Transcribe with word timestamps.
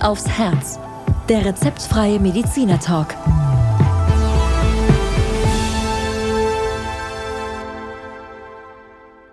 Aufs 0.00 0.26
Herz. 0.26 0.78
Der 1.28 1.44
rezeptfreie 1.44 2.18
Mediziner 2.18 2.80
Talk. 2.80 3.14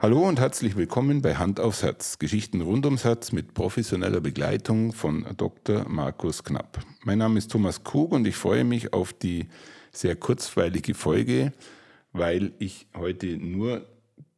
Hallo 0.01 0.27
und 0.27 0.41
herzlich 0.41 0.75
willkommen 0.75 1.21
bei 1.21 1.35
Hand 1.35 1.61
aufs 1.61 1.83
Herz. 1.83 2.19
Geschichten 2.19 2.59
rund 2.59 2.83
ums 2.83 3.05
Herz 3.05 3.31
mit 3.31 3.53
professioneller 3.53 4.19
Begleitung 4.19 4.91
von 4.91 5.25
Dr. 5.37 5.87
Markus 5.87 6.43
Knapp. 6.43 6.79
Mein 7.05 7.19
Name 7.19 7.37
ist 7.37 7.49
Thomas 7.49 7.85
Krug 7.85 8.11
und 8.11 8.27
ich 8.27 8.35
freue 8.35 8.65
mich 8.65 8.91
auf 8.91 9.13
die 9.13 9.47
sehr 9.93 10.17
kurzweilige 10.17 10.95
Folge, 10.95 11.53
weil 12.11 12.51
ich 12.59 12.87
heute 12.93 13.37
nur 13.37 13.87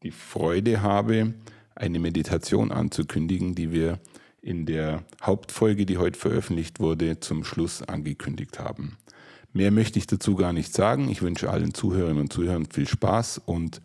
die 0.04 0.12
Freude 0.12 0.84
habe, 0.84 1.34
eine 1.74 1.98
Meditation 1.98 2.72
anzukündigen, 2.72 3.56
die 3.56 3.72
wir 3.72 4.00
in 4.42 4.66
der 4.66 5.04
Hauptfolge, 5.22 5.86
die 5.86 5.98
heute 5.98 6.20
veröffentlicht 6.20 6.80
wurde, 6.80 7.20
zum 7.20 7.44
Schluss 7.44 7.82
angekündigt 7.82 8.60
haben. 8.60 8.98
Mehr 9.52 9.72
möchte 9.72 9.98
ich 9.98 10.08
dazu 10.08 10.36
gar 10.36 10.54
nicht 10.54 10.74
sagen. 10.74 11.10
Ich 11.10 11.22
wünsche 11.22 11.50
allen 11.50 11.74
Zuhörerinnen 11.74 12.22
und 12.22 12.34
Zuhörern 12.34 12.68
viel 12.68 12.88
Spaß 12.88 13.40
und 13.46 13.82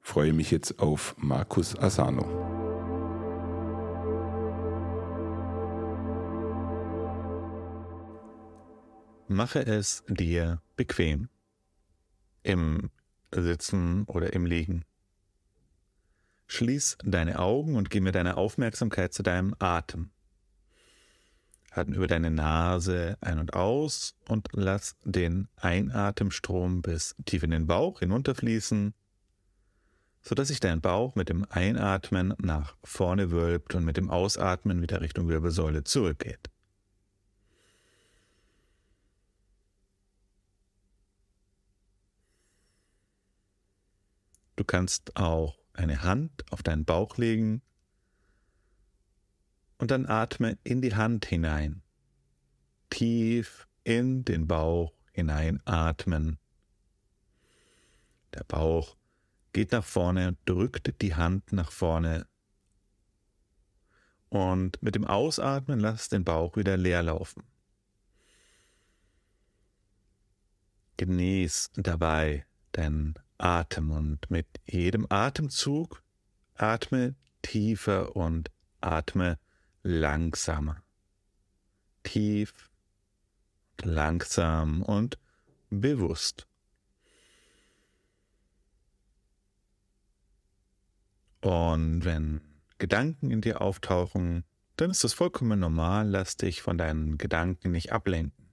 freue 0.00 0.32
mich 0.32 0.50
jetzt 0.50 0.78
auf 0.78 1.14
Markus 1.18 1.76
Asano. 1.76 2.24
Mache 9.26 9.66
es 9.66 10.04
dir 10.08 10.62
bequem. 10.76 11.28
Im 12.42 12.90
Sitzen 13.32 14.04
oder 14.04 14.32
im 14.34 14.46
Liegen. 14.46 14.84
Schließ 16.54 16.98
deine 17.02 17.40
Augen 17.40 17.74
und 17.74 17.90
gib 17.90 18.04
mir 18.04 18.12
deine 18.12 18.36
Aufmerksamkeit 18.36 19.12
zu 19.12 19.24
deinem 19.24 19.56
Atem. 19.58 20.10
Atme 21.72 21.96
über 21.96 22.06
deine 22.06 22.30
Nase 22.30 23.18
ein 23.20 23.40
und 23.40 23.54
aus 23.54 24.14
und 24.28 24.46
lass 24.52 24.94
den 25.02 25.48
Einatemstrom 25.56 26.80
bis 26.80 27.16
tief 27.24 27.42
in 27.42 27.50
den 27.50 27.66
Bauch 27.66 27.98
hinunterfließen, 27.98 28.94
sodass 30.22 30.46
sich 30.46 30.60
dein 30.60 30.80
Bauch 30.80 31.16
mit 31.16 31.28
dem 31.28 31.44
Einatmen 31.50 32.34
nach 32.38 32.76
vorne 32.84 33.32
wölbt 33.32 33.74
und 33.74 33.84
mit 33.84 33.96
dem 33.96 34.08
Ausatmen 34.08 34.80
wieder 34.80 35.00
Richtung 35.00 35.26
Wirbelsäule 35.28 35.82
zurückgeht. 35.82 36.50
Du 44.54 44.62
kannst 44.62 45.16
auch 45.16 45.63
eine 45.74 46.02
Hand 46.02 46.50
auf 46.50 46.62
deinen 46.62 46.84
Bauch 46.84 47.16
legen 47.18 47.62
und 49.78 49.90
dann 49.90 50.06
atme 50.06 50.56
in 50.64 50.80
die 50.80 50.94
Hand 50.94 51.26
hinein. 51.26 51.82
Tief 52.90 53.68
in 53.82 54.24
den 54.24 54.46
Bauch 54.46 54.92
hinein 55.12 55.60
atmen. 55.66 56.38
Der 58.32 58.44
Bauch 58.44 58.96
geht 59.52 59.72
nach 59.72 59.84
vorne, 59.84 60.36
drückt 60.44 61.00
die 61.02 61.14
Hand 61.14 61.52
nach 61.52 61.70
vorne. 61.70 62.26
Und 64.28 64.82
mit 64.82 64.94
dem 64.94 65.04
Ausatmen 65.04 65.78
lass 65.78 66.08
den 66.08 66.24
Bauch 66.24 66.56
wieder 66.56 66.76
leer 66.76 67.02
laufen. 67.02 67.44
Genieß 70.96 71.70
dabei 71.76 72.46
deinen 72.72 73.14
Atem 73.44 73.90
und 73.90 74.30
mit 74.30 74.46
jedem 74.64 75.06
Atemzug 75.10 76.02
atme 76.54 77.14
tiefer 77.42 78.16
und 78.16 78.50
atme 78.80 79.38
langsamer. 79.82 80.82
Tief, 82.04 82.70
langsam 83.82 84.82
und 84.82 85.18
bewusst. 85.68 86.46
Und 91.42 92.06
wenn 92.06 92.40
Gedanken 92.78 93.30
in 93.30 93.42
dir 93.42 93.60
auftauchen, 93.60 94.44
dann 94.76 94.90
ist 94.90 95.04
das 95.04 95.12
vollkommen 95.12 95.60
normal, 95.60 96.08
lass 96.08 96.38
dich 96.38 96.62
von 96.62 96.78
deinen 96.78 97.18
Gedanken 97.18 97.72
nicht 97.72 97.92
ablenken. 97.92 98.48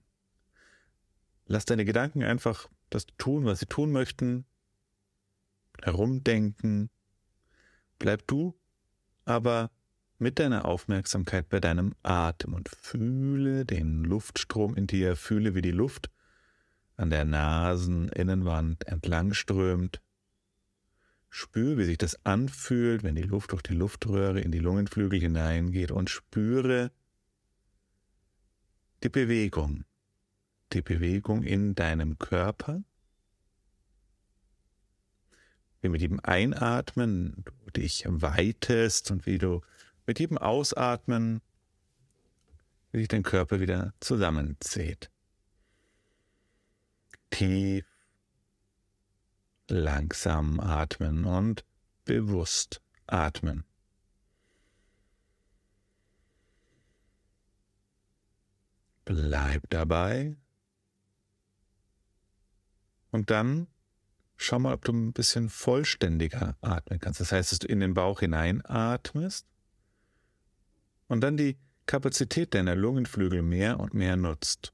Lass 1.46 1.64
deine 1.64 1.86
Gedanken 1.86 2.22
einfach 2.22 2.68
das 2.90 3.06
tun, 3.16 3.46
was 3.46 3.60
sie 3.60 3.66
tun 3.66 3.90
möchten, 3.90 4.44
herumdenken. 5.82 6.90
Bleib 7.98 8.26
du 8.26 8.58
aber 9.24 9.70
mit 10.18 10.38
deiner 10.38 10.64
Aufmerksamkeit 10.64 11.48
bei 11.48 11.60
deinem 11.60 11.94
Atem 12.02 12.54
und 12.54 12.68
fühle 12.68 13.64
den 13.64 14.04
Luftstrom 14.04 14.76
in 14.76 14.86
dir, 14.86 15.16
fühle, 15.16 15.54
wie 15.54 15.62
die 15.62 15.72
Luft 15.72 16.10
an 16.96 17.10
der 17.10 17.24
Naseninnenwand 17.24 18.86
entlang 18.86 19.34
strömt. 19.34 20.00
Spüre, 21.28 21.78
wie 21.78 21.84
sich 21.84 21.98
das 21.98 22.24
anfühlt, 22.24 23.02
wenn 23.02 23.14
die 23.14 23.22
Luft 23.22 23.52
durch 23.52 23.62
die 23.62 23.74
Luftröhre 23.74 24.40
in 24.40 24.52
die 24.52 24.58
Lungenflügel 24.58 25.18
hineingeht 25.18 25.90
und 25.90 26.10
spüre 26.10 26.92
die 29.02 29.08
Bewegung, 29.08 29.84
die 30.72 30.82
Bewegung 30.82 31.42
in 31.42 31.74
deinem 31.74 32.18
Körper 32.18 32.84
wie 35.82 35.88
mit 35.88 36.00
jedem 36.00 36.20
Einatmen 36.22 37.44
du 37.44 37.70
dich 37.72 38.04
weitest 38.06 39.10
und 39.10 39.26
wie 39.26 39.38
du 39.38 39.60
mit 40.06 40.18
jedem 40.18 40.38
Ausatmen 40.38 41.42
wie 42.92 42.98
sich 42.98 43.08
dein 43.08 43.22
Körper 43.22 43.58
wieder 43.60 43.94
zusammenzieht. 44.00 45.10
Tief, 47.30 47.86
langsam 49.68 50.60
atmen 50.60 51.24
und 51.24 51.64
bewusst 52.04 52.82
atmen. 53.06 53.64
Bleib 59.06 59.68
dabei. 59.70 60.36
Und 63.10 63.30
dann 63.30 63.66
schau 64.44 64.58
mal, 64.58 64.74
ob 64.74 64.84
du 64.84 64.92
ein 64.92 65.12
bisschen 65.12 65.48
vollständiger 65.48 66.56
atmen 66.60 66.98
kannst. 66.98 67.20
Das 67.20 67.32
heißt, 67.32 67.52
dass 67.52 67.58
du 67.60 67.68
in 67.68 67.80
den 67.80 67.94
Bauch 67.94 68.20
hineinatmest 68.20 69.46
und 71.08 71.20
dann 71.20 71.36
die 71.36 71.58
Kapazität 71.86 72.54
deiner 72.54 72.76
Lungenflügel 72.76 73.42
mehr 73.42 73.80
und 73.80 73.94
mehr 73.94 74.16
nutzt. 74.16 74.72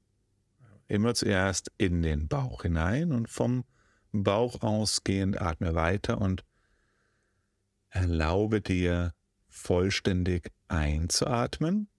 Immer 0.87 1.13
zuerst 1.13 1.71
in 1.77 2.01
den 2.01 2.27
Bauch 2.27 2.63
hinein 2.63 3.11
und 3.11 3.29
vom 3.29 3.65
Bauch 4.11 4.61
ausgehend 4.61 5.39
atme 5.41 5.75
weiter 5.75 6.19
und 6.19 6.43
erlaube 7.89 8.61
dir 8.61 9.13
vollständig 9.47 10.51
einzuatmen. 10.67 11.89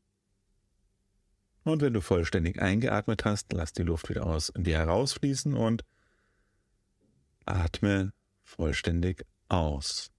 Und 1.62 1.82
wenn 1.82 1.92
du 1.92 2.00
vollständig 2.00 2.60
eingeatmet 2.60 3.24
hast, 3.24 3.52
lass 3.52 3.72
die 3.72 3.82
Luft 3.82 4.08
wieder 4.08 4.26
aus 4.26 4.52
dir 4.56 4.78
herausfließen 4.78 5.54
und 5.54 5.84
Atme 7.46 8.12
vollständig 8.42 9.24
aus. 9.48 10.10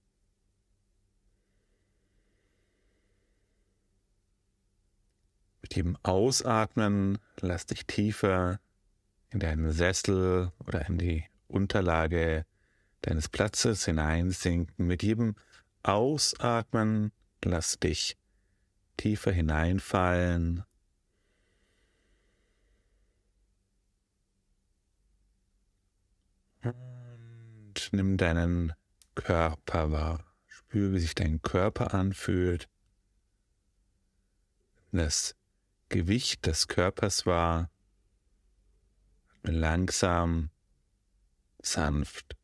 Mit 5.62 5.76
jedem 5.76 5.96
Ausatmen 6.02 7.18
lass 7.40 7.66
dich 7.66 7.86
tiefer 7.86 8.60
in 9.30 9.40
deinen 9.40 9.72
Sessel 9.72 10.52
oder 10.66 10.86
in 10.86 10.98
die 10.98 11.24
Unterlage 11.48 12.44
deines 13.02 13.28
Platzes 13.28 13.84
hineinsinken. 13.84 14.86
Mit 14.86 15.02
jedem 15.02 15.36
Ausatmen 15.82 17.12
lass 17.44 17.78
dich 17.78 18.16
tiefer 18.96 19.32
hineinfallen 19.32 20.64
nimm 27.92 28.16
deinen 28.16 28.72
Körper 29.14 29.92
wahr. 29.92 30.24
Spür, 30.46 30.92
wie 30.92 31.00
sich 31.00 31.14
dein 31.14 31.42
Körper 31.42 31.94
anfühlt. 31.94 32.68
Das 34.90 35.36
Gewicht 35.88 36.46
des 36.46 36.68
Körpers 36.68 37.26
wahr. 37.26 37.70
Langsam, 39.42 40.50
sanft 41.60 42.36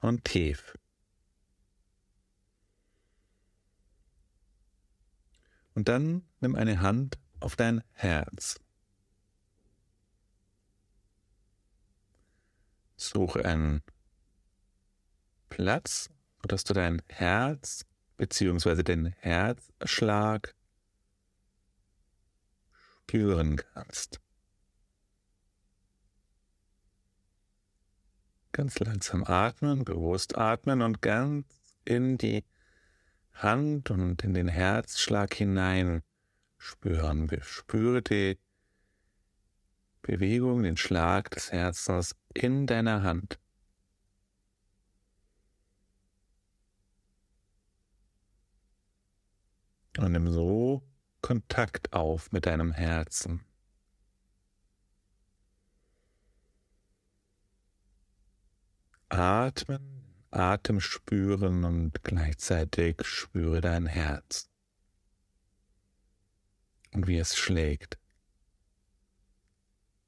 und 0.00 0.24
tief. 0.24 0.76
Und 5.74 5.88
dann 5.88 6.26
nimm 6.40 6.56
eine 6.56 6.80
Hand 6.80 7.18
auf 7.38 7.54
dein 7.54 7.84
Herz. 7.92 8.58
Suche 12.96 13.44
einen 13.44 13.82
Platz, 15.48 16.10
sodass 16.42 16.64
du 16.64 16.74
dein 16.74 17.02
Herz 17.08 17.84
bzw. 18.16 18.82
den 18.82 19.06
Herzschlag 19.06 20.54
spüren 23.08 23.56
kannst. 23.56 24.20
Ganz 28.52 28.78
langsam 28.80 29.24
atmen, 29.24 29.84
bewusst 29.84 30.36
atmen 30.36 30.82
und 30.82 31.00
ganz 31.00 31.46
in 31.84 32.18
die 32.18 32.44
Hand 33.32 33.90
und 33.90 34.24
in 34.24 34.34
den 34.34 34.48
Herzschlag 34.48 35.32
hinein 35.32 36.02
spüren. 36.58 37.30
Spüre 37.40 38.02
die 38.02 38.38
Bewegung, 40.02 40.64
den 40.64 40.76
Schlag 40.76 41.30
des 41.30 41.52
Herzens 41.52 42.16
in 42.34 42.66
deiner 42.66 43.02
Hand. 43.02 43.38
Und 49.98 50.12
nimm 50.12 50.30
so 50.30 50.88
Kontakt 51.22 51.92
auf 51.92 52.30
mit 52.30 52.46
deinem 52.46 52.70
Herzen. 52.70 53.44
Atmen, 59.08 60.04
Atem 60.30 60.78
spüren 60.78 61.64
und 61.64 62.04
gleichzeitig 62.04 63.02
spüre 63.04 63.60
dein 63.60 63.86
Herz 63.86 64.48
und 66.92 67.08
wie 67.08 67.18
es 67.18 67.36
schlägt. 67.36 67.98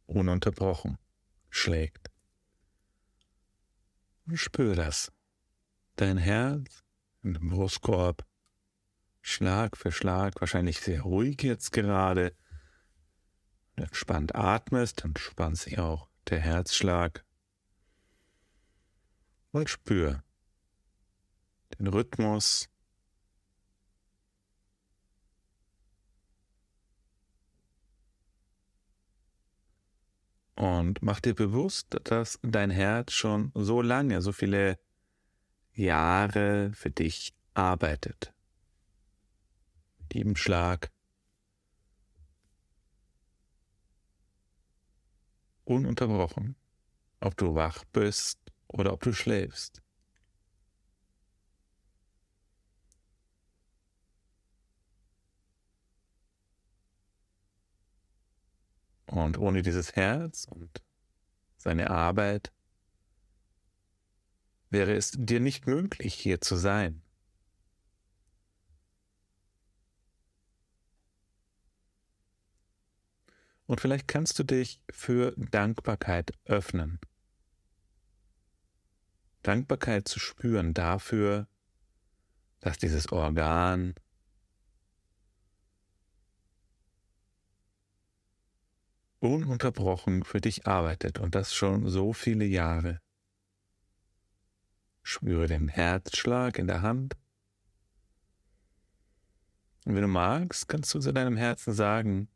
Ununterbrochen 0.07 0.99
schlägt. 1.49 2.11
Und 4.27 4.37
spür 4.37 4.77
das. 4.77 5.11
Dein 5.97 6.17
Herz 6.17 6.85
dem 7.23 7.49
Brustkorb 7.51 8.25
Schlag 9.23 9.77
für 9.77 9.93
Schlag, 9.93 10.41
wahrscheinlich 10.41 10.81
sehr 10.81 11.03
ruhig 11.03 11.43
jetzt 11.43 11.73
gerade. 11.73 12.35
Entspannt 13.77 14.35
atmest, 14.35 15.05
entspannt 15.05 15.59
sich 15.59 15.79
auch 15.79 16.09
der 16.29 16.41
Herzschlag. 16.41 17.25
Und 19.53 19.69
spür 19.69 20.23
den 21.79 21.87
Rhythmus. 21.87 22.69
Und 30.55 31.01
mach 31.03 31.21
dir 31.21 31.35
bewusst, 31.35 31.97
dass 32.05 32.39
dein 32.43 32.71
Herz 32.71 33.13
schon 33.13 33.51
so 33.55 33.81
lange, 33.81 34.21
so 34.21 34.33
viele 34.33 34.79
Jahre 35.73 36.73
für 36.75 36.91
dich 36.91 37.35
arbeitet 37.55 38.35
jedem 40.15 40.37
Schlag. 40.37 40.91
Ununterbrochen, 45.65 46.57
ob 47.21 47.37
du 47.37 47.55
wach 47.55 47.85
bist 47.93 48.41
oder 48.67 48.93
ob 48.93 49.03
du 49.03 49.13
schläfst. 49.13 49.83
Und 59.07 59.39
ohne 59.39 59.63
dieses 59.63 59.97
Herz 59.97 60.47
und 60.49 60.83
seine 61.57 61.91
Arbeit 61.91 62.53
wäre 64.71 64.95
es 64.95 65.11
dir 65.11 65.41
nicht 65.41 65.67
möglich, 65.67 66.15
hier 66.15 66.41
zu 66.41 66.57
sein. 66.57 67.03
Und 73.71 73.81
vielleicht 73.81 74.09
kannst 74.09 74.37
du 74.37 74.43
dich 74.43 74.83
für 74.91 75.33
Dankbarkeit 75.37 76.33
öffnen. 76.45 76.99
Dankbarkeit 79.45 80.09
zu 80.09 80.19
spüren 80.19 80.75
dafür, 80.75 81.47
dass 82.59 82.79
dieses 82.79 83.13
Organ 83.13 83.95
ununterbrochen 89.21 90.25
für 90.25 90.41
dich 90.41 90.67
arbeitet 90.67 91.21
und 91.21 91.37
das 91.37 91.55
schon 91.55 91.89
so 91.89 92.13
viele 92.13 92.47
Jahre. 92.47 93.01
Spüre 95.05 95.47
den 95.47 95.69
Herzschlag 95.69 96.59
in 96.59 96.67
der 96.67 96.83
Hand. 96.83 97.17
Und 99.85 99.95
wenn 99.95 100.03
du 100.03 100.09
magst, 100.09 100.69
kannst 100.69 100.93
du 100.93 100.99
zu 100.99 101.13
deinem 101.13 101.37
Herzen 101.37 101.73
sagen, 101.73 102.29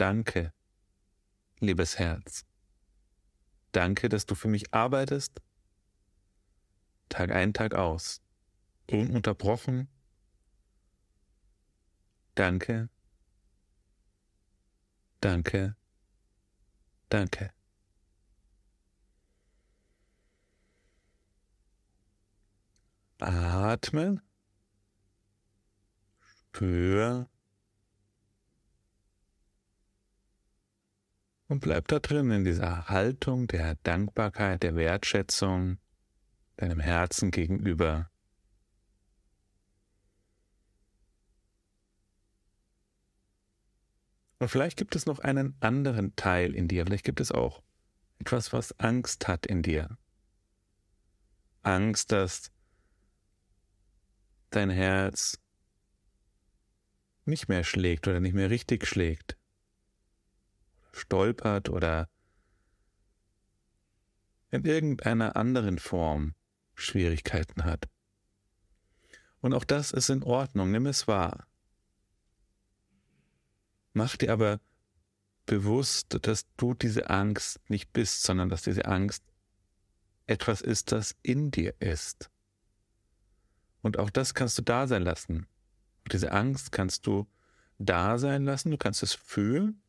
Danke, 0.00 0.54
liebes 1.58 1.98
Herz. 1.98 2.46
Danke, 3.72 4.08
dass 4.08 4.24
du 4.24 4.34
für 4.34 4.48
mich 4.48 4.72
arbeitest, 4.72 5.42
Tag 7.10 7.30
ein, 7.32 7.52
Tag 7.52 7.74
aus, 7.74 8.22
ununterbrochen. 8.90 9.90
Danke, 12.34 12.88
danke, 15.20 15.76
danke. 17.10 17.52
Atmen. 23.18 24.22
Spür 26.20 27.28
Und 31.50 31.58
bleib 31.58 31.88
da 31.88 31.98
drin 31.98 32.30
in 32.30 32.44
dieser 32.44 32.86
Haltung 32.86 33.48
der 33.48 33.74
Dankbarkeit, 33.82 34.62
der 34.62 34.76
Wertschätzung 34.76 35.78
deinem 36.56 36.78
Herzen 36.78 37.32
gegenüber. 37.32 38.08
Und 44.38 44.46
vielleicht 44.46 44.76
gibt 44.76 44.94
es 44.94 45.06
noch 45.06 45.18
einen 45.18 45.56
anderen 45.58 46.14
Teil 46.14 46.54
in 46.54 46.68
dir, 46.68 46.86
vielleicht 46.86 47.04
gibt 47.04 47.20
es 47.20 47.32
auch 47.32 47.64
etwas, 48.20 48.52
was 48.52 48.78
Angst 48.78 49.26
hat 49.26 49.44
in 49.44 49.62
dir. 49.62 49.98
Angst, 51.62 52.12
dass 52.12 52.52
dein 54.50 54.70
Herz 54.70 55.36
nicht 57.24 57.48
mehr 57.48 57.64
schlägt 57.64 58.06
oder 58.06 58.20
nicht 58.20 58.34
mehr 58.34 58.50
richtig 58.50 58.86
schlägt 58.86 59.39
stolpert 60.92 61.68
oder 61.68 62.08
in 64.50 64.64
irgendeiner 64.64 65.36
anderen 65.36 65.78
Form 65.78 66.34
Schwierigkeiten 66.74 67.64
hat. 67.64 67.88
Und 69.40 69.54
auch 69.54 69.64
das 69.64 69.92
ist 69.92 70.10
in 70.10 70.22
Ordnung, 70.22 70.70
nimm 70.70 70.86
es 70.86 71.08
wahr. 71.08 71.46
Mach 73.92 74.16
dir 74.16 74.32
aber 74.32 74.60
bewusst, 75.46 76.18
dass 76.22 76.46
du 76.56 76.74
diese 76.74 77.10
Angst 77.10 77.58
nicht 77.68 77.92
bist, 77.92 78.22
sondern 78.22 78.48
dass 78.48 78.62
diese 78.62 78.84
Angst 78.84 79.24
etwas 80.26 80.60
ist, 80.60 80.92
das 80.92 81.16
in 81.22 81.50
dir 81.50 81.74
ist. 81.80 82.30
Und 83.82 83.98
auch 83.98 84.10
das 84.10 84.34
kannst 84.34 84.58
du 84.58 84.62
da 84.62 84.86
sein 84.86 85.02
lassen. 85.02 85.46
Diese 86.12 86.32
Angst 86.32 86.70
kannst 86.70 87.06
du 87.06 87.26
da 87.78 88.18
sein 88.18 88.44
lassen, 88.44 88.70
du 88.70 88.76
kannst 88.76 89.02
es 89.02 89.14
fühlen 89.14 89.79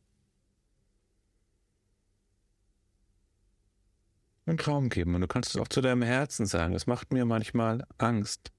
einen 4.45 4.57
Traum 4.57 4.89
geben. 4.89 5.15
Und 5.15 5.21
du 5.21 5.27
kannst 5.27 5.51
es 5.51 5.62
auch 5.62 5.67
zu 5.67 5.81
deinem 5.81 6.01
Herzen 6.01 6.45
sagen. 6.45 6.74
Es 6.74 6.88
macht 6.88 7.13
mir 7.13 7.25
manchmal 7.25 7.86
Angst. 7.98 8.51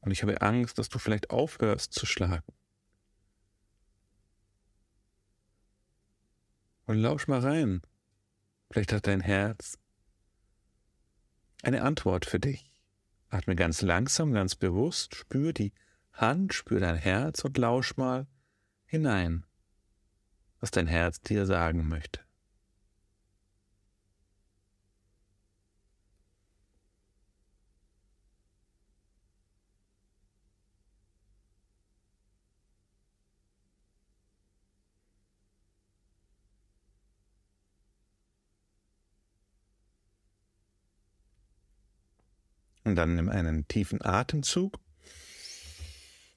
Und 0.00 0.10
ich 0.10 0.22
habe 0.22 0.42
Angst, 0.42 0.78
dass 0.78 0.88
du 0.88 0.98
vielleicht 0.98 1.30
aufhörst 1.30 1.94
zu 1.94 2.06
schlagen. 2.06 2.44
Und 6.86 6.98
lausch 6.98 7.28
mal 7.28 7.40
rein. 7.40 7.80
Vielleicht 8.70 8.92
hat 8.92 9.06
dein 9.06 9.20
Herz 9.20 9.78
eine 11.62 11.82
Antwort 11.82 12.26
für 12.26 12.38
dich. 12.38 12.82
Atme 13.30 13.56
ganz 13.56 13.82
langsam, 13.82 14.32
ganz 14.32 14.54
bewusst, 14.54 15.14
spür 15.14 15.52
die 15.52 15.72
Hand, 16.12 16.54
spür 16.54 16.80
dein 16.80 16.96
Herz 16.96 17.44
und 17.44 17.58
lausch 17.58 17.96
mal 17.96 18.26
hinein, 18.84 19.44
was 20.60 20.70
dein 20.70 20.86
Herz 20.86 21.20
dir 21.20 21.46
sagen 21.46 21.88
möchte. 21.88 22.20
Und 42.84 42.96
dann 42.96 43.16
nimm 43.16 43.28
einen 43.28 43.66
tiefen 43.66 44.04
Atemzug. 44.04 44.78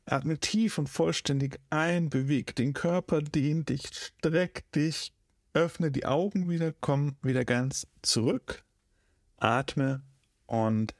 Atme 0.06 0.40
tief 0.40 0.78
und 0.78 0.88
vollständig 0.88 1.60
ein, 1.70 2.10
beweg 2.10 2.56
den 2.56 2.74
Körper, 2.74 3.22
dehn 3.22 3.66
dich, 3.66 3.90
streck 3.92 4.72
dich, 4.72 5.14
öffne 5.54 5.92
die 5.92 6.06
Augen 6.06 6.50
wieder, 6.50 6.74
komm 6.80 7.18
wieder 7.22 7.44
ganz 7.44 7.88
zurück, 8.02 8.64
atme 9.36 10.02
und 10.46 10.96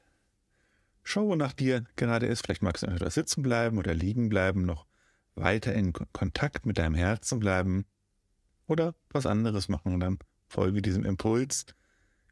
schau, 1.04 1.28
wo 1.28 1.36
nach 1.36 1.54
dir 1.54 1.86
gerade 1.96 2.26
ist. 2.26 2.46
Vielleicht 2.46 2.64
magst 2.64 2.84
du 2.84 2.88
etwas 2.88 3.14
sitzen 3.14 3.44
bleiben 3.44 3.78
oder 3.78 3.94
liegen 3.94 4.28
bleiben, 4.28 4.66
noch 4.66 4.86
weiter 5.36 5.74
in 5.74 5.94
Kontakt 5.94 6.66
mit 6.66 6.78
deinem 6.78 6.96
Herzen 6.96 7.40
bleiben 7.40 7.86
oder 8.68 8.94
was 9.10 9.26
anderes 9.26 9.70
machen 9.70 9.94
und 9.94 10.02
dann 10.02 10.20
folge 10.48 10.82
diesem 10.82 11.06
Impuls. 11.06 11.66